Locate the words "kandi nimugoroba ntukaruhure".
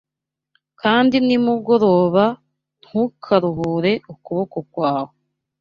0.81-3.93